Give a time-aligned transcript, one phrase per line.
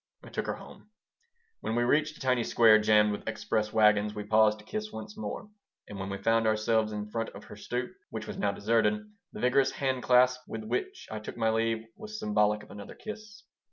[0.23, 0.89] I took her home.
[1.59, 5.15] When we reached a tiny square jammed with express wagons we paused to kiss once
[5.15, 5.47] more,
[5.87, 8.99] and when we found ourselves in front of her stoop, which was now deserted,
[9.31, 13.43] the vigorous hand clasp with which I took my leave was symbolic of another kiss.